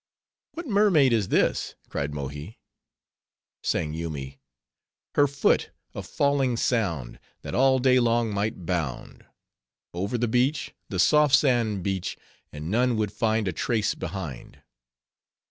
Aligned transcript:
"What 0.55 0.65
mermaid 0.65 1.13
is 1.13 1.27
this?" 1.27 1.75
cried 1.87 2.11
Mohi. 2.11 2.59
Sang 3.61 3.93
Yoomy:— 3.93 4.39
Her 5.13 5.27
foot, 5.27 5.69
a 5.93 6.01
falling 6.01 6.57
sound, 6.57 7.19
That 7.43 7.53
all 7.53 7.77
day 7.77 7.99
long 7.99 8.33
might 8.33 8.65
bound. 8.65 9.27
Over 9.93 10.17
the 10.17 10.27
beach, 10.27 10.73
The 10.89 10.97
soft 10.97 11.35
sand 11.35 11.83
beach, 11.83 12.17
And 12.51 12.71
none 12.71 12.97
would 12.97 13.11
find 13.13 13.47
A 13.47 13.53
trace 13.53 13.93
behind. 13.93 14.63